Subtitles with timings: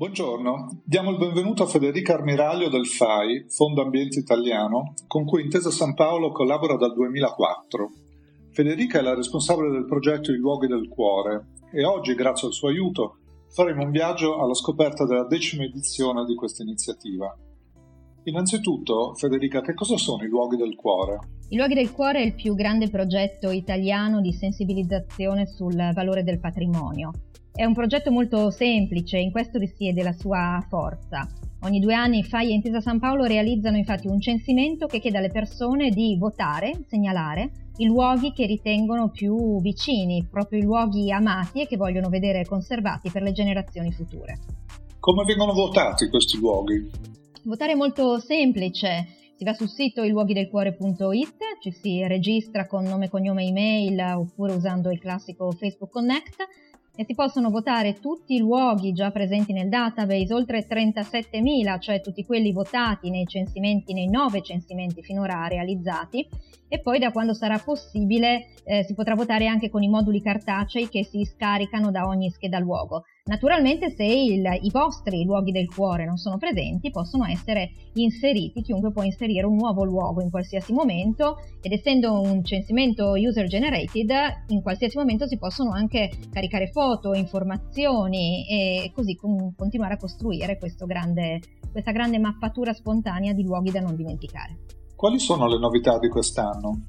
[0.00, 5.70] Buongiorno, diamo il benvenuto a Federica Armiraglio del FAI, Fondo Ambiente Italiano, con cui Intesa
[5.70, 7.90] San Paolo collabora dal 2004.
[8.50, 12.68] Federica è la responsabile del progetto I Luoghi del Cuore e oggi, grazie al suo
[12.68, 13.18] aiuto,
[13.50, 17.36] faremo un viaggio alla scoperta della decima edizione di questa iniziativa.
[18.22, 21.18] Innanzitutto, Federica, che cosa sono i Luoghi del Cuore?
[21.50, 26.40] I Luoghi del Cuore è il più grande progetto italiano di sensibilizzazione sul valore del
[26.40, 27.10] patrimonio
[27.60, 31.28] è un progetto molto semplice, in questo risiede la sua forza.
[31.60, 35.28] Ogni due anni FAI e Intesa San Paolo realizzano infatti un censimento che chiede alle
[35.28, 41.66] persone di votare, segnalare, i luoghi che ritengono più vicini, proprio i luoghi amati e
[41.66, 44.38] che vogliono vedere conservati per le generazioni future.
[44.98, 46.90] Come vengono votati questi luoghi?
[47.42, 49.06] Votare è molto semplice.
[49.36, 54.98] Si va sul sito iluoghidelcuore.it, ci si registra con nome, cognome, email oppure usando il
[54.98, 56.48] classico Facebook Connect
[57.00, 62.26] e si possono votare tutti i luoghi già presenti nel database, oltre 37.000, cioè tutti
[62.26, 66.28] quelli votati nei censimenti, nei nove censimenti finora realizzati,
[66.68, 70.90] e poi da quando sarà possibile eh, si potrà votare anche con i moduli cartacei
[70.90, 73.04] che si scaricano da ogni scheda luogo.
[73.30, 78.90] Naturalmente se il, i vostri luoghi del cuore non sono presenti possono essere inseriti, chiunque
[78.90, 84.10] può inserire un nuovo luogo in qualsiasi momento ed essendo un censimento user generated
[84.48, 90.58] in qualsiasi momento si possono anche caricare foto, informazioni e così con, continuare a costruire
[90.84, 91.38] grande,
[91.70, 94.58] questa grande mappatura spontanea di luoghi da non dimenticare.
[94.96, 96.86] Quali sono le novità di quest'anno?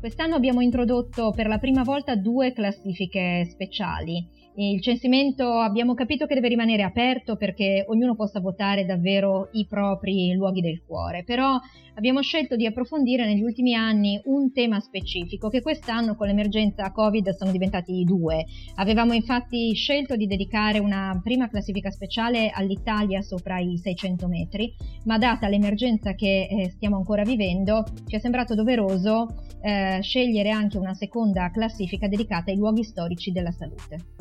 [0.00, 6.34] Quest'anno abbiamo introdotto per la prima volta due classifiche speciali il censimento abbiamo capito che
[6.34, 11.58] deve rimanere aperto perché ognuno possa votare davvero i propri luoghi del cuore, però
[11.94, 17.34] abbiamo scelto di approfondire negli ultimi anni un tema specifico che quest'anno con l'emergenza Covid
[17.34, 18.46] sono diventati due.
[18.76, 24.74] Avevamo infatti scelto di dedicare una prima classifica speciale all'Italia sopra i 600 metri,
[25.04, 29.26] ma data l'emergenza che eh, stiamo ancora vivendo ci è sembrato doveroso
[29.60, 34.15] eh, scegliere anche una seconda classifica dedicata ai luoghi storici della salute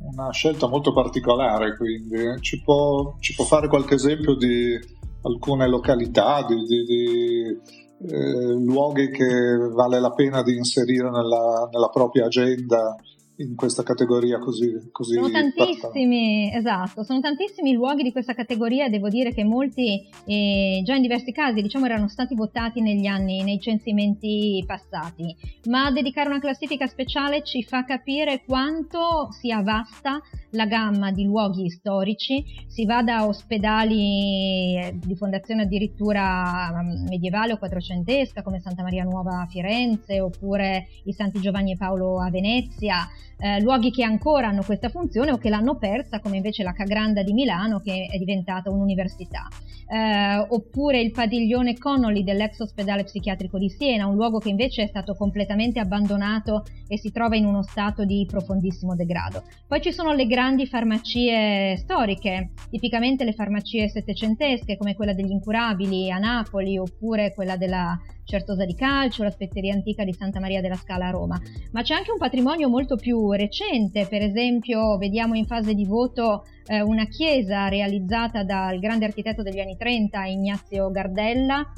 [0.00, 4.78] una scelta molto particolare, quindi ci può, ci può fare qualche esempio di
[5.22, 7.60] alcune località, di, di, di
[8.08, 12.94] eh, luoghi che vale la pena di inserire nella, nella propria agenda
[13.38, 19.08] in questa categoria così, così sono tantissimi esatto sono tantissimi luoghi di questa categoria devo
[19.08, 23.60] dire che molti eh, già in diversi casi diciamo erano stati votati negli anni nei
[23.60, 25.36] censimenti passati.
[25.68, 30.20] Ma dedicare una classifica speciale ci fa capire quanto sia vasta
[30.52, 37.52] la gamma di luoghi storici si va da ospedali eh, di fondazione addirittura mm, medievale
[37.52, 42.30] o quattrocentesca come Santa Maria Nuova a Firenze oppure i Santi Giovanni e Paolo a
[42.30, 43.06] Venezia
[43.38, 47.22] eh, luoghi che ancora hanno questa funzione o che l'hanno persa, come invece la Cagranda
[47.22, 49.46] di Milano che è diventata un'università,
[49.88, 54.86] eh, oppure il padiglione Connolly dell'ex ospedale psichiatrico di Siena, un luogo che invece è
[54.86, 59.44] stato completamente abbandonato e si trova in uno stato di profondissimo degrado.
[59.66, 66.10] Poi ci sono le grandi farmacie storiche, tipicamente le farmacie settecentesche come quella degli incurabili
[66.10, 70.74] a Napoli oppure quella della Certosa di Calcio, la spezzeria antica di Santa Maria della
[70.74, 71.40] Scala a Roma,
[71.72, 76.44] ma c'è anche un patrimonio molto più recente, per esempio vediamo in fase di voto
[76.66, 81.72] eh, una chiesa realizzata dal grande architetto degli anni 30 Ignazio Gardella,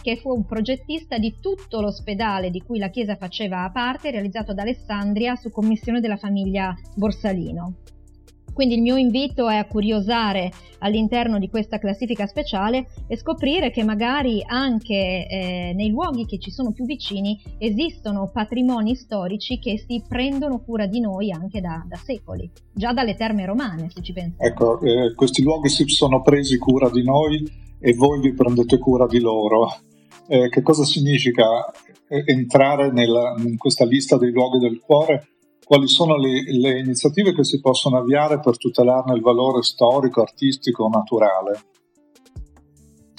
[0.00, 4.60] che fu un progettista di tutto l'ospedale di cui la chiesa faceva parte, realizzato ad
[4.60, 7.78] Alessandria su commissione della famiglia Borsalino.
[8.56, 13.84] Quindi il mio invito è a curiosare all'interno di questa classifica speciale e scoprire che
[13.84, 20.02] magari anche eh, nei luoghi che ci sono più vicini esistono patrimoni storici che si
[20.08, 24.48] prendono cura di noi anche da, da secoli, già dalle terme romane se ci pensate.
[24.48, 27.46] Ecco, eh, questi luoghi si sono presi cura di noi
[27.78, 29.68] e voi vi prendete cura di loro.
[30.28, 31.44] Eh, che cosa significa
[32.08, 35.35] eh, entrare nella, in questa lista dei luoghi del cuore?
[35.66, 40.86] Quali sono le, le, iniziative che si possono avviare per tutelarne il valore storico, artistico,
[40.86, 41.58] naturale?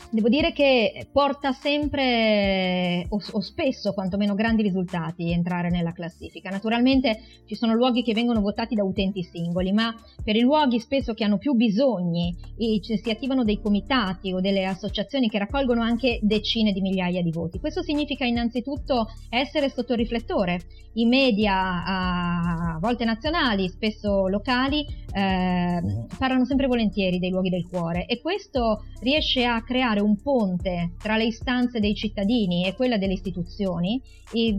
[0.10, 6.50] Devo dire che porta sempre o, o, spesso quantomeno grandi risultati entrare nella classifica.
[6.50, 9.94] Naturalmente ci sono luoghi che vengono votati da utenti singoli, ma
[10.24, 14.66] per i luoghi spesso che hanno più bisogni e si attivano dei comitati o delle
[14.66, 17.60] associazioni che raccolgono anche decine di migliaia di voti.
[17.60, 20.60] Questo significa innanzitutto essere sotto riflettore.
[20.94, 24.84] I media a volte nazionali, spesso locali,
[25.14, 25.82] eh,
[26.18, 31.18] parlano sempre volentieri dei luoghi del cuore e questo riesce a creare un ponte tra
[31.18, 34.02] le istanze dei cittadini e quella delle istituzioni,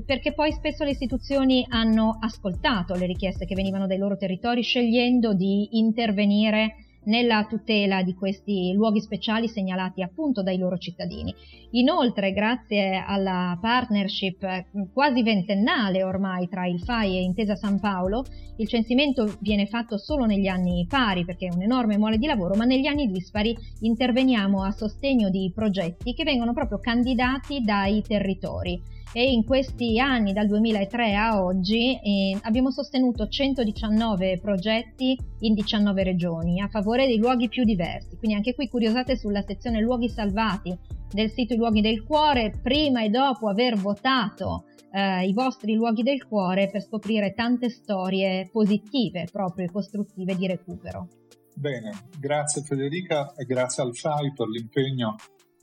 [0.05, 5.35] perché poi spesso le istituzioni hanno ascoltato le richieste che venivano dai loro territori scegliendo
[5.35, 6.75] di intervenire
[7.05, 11.35] nella tutela di questi luoghi speciali segnalati appunto dai loro cittadini.
[11.73, 18.25] Inoltre, grazie alla partnership quasi ventennale ormai tra il FAI e Intesa San Paolo,
[18.56, 22.55] il censimento viene fatto solo negli anni pari perché è un enorme mole di lavoro,
[22.55, 28.97] ma negli anni dispari interveniamo a sostegno di progetti che vengono proprio candidati dai territori
[29.13, 36.03] e in questi anni, dal 2003 a oggi, eh, abbiamo sostenuto 119 progetti in 19
[36.03, 38.17] regioni a favore dei luoghi più diversi.
[38.17, 40.77] Quindi anche qui curiosate sulla sezione luoghi salvati
[41.11, 46.03] del sito I luoghi del cuore, prima e dopo aver votato eh, i vostri luoghi
[46.03, 51.09] del cuore per scoprire tante storie positive, proprio e costruttive di recupero.
[51.55, 55.17] Bene, grazie Federica e grazie al FAI per l'impegno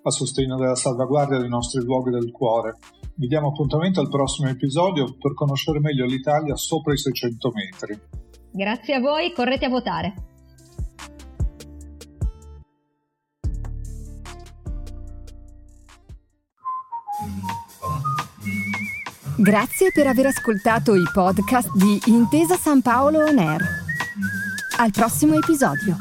[0.07, 2.77] a sostegno della salvaguardia dei nostri luoghi del cuore.
[3.15, 7.99] Vi diamo appuntamento al prossimo episodio per conoscere meglio l'Italia sopra i 600 metri.
[8.51, 10.13] Grazie a voi, correte a votare.
[19.37, 23.61] Grazie per aver ascoltato i podcast di Intesa San Paolo On Air.
[24.77, 25.97] Al prossimo episodio.